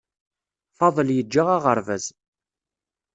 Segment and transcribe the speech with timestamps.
[0.77, 2.05] Faḍel yeǧǧa aɣerbaz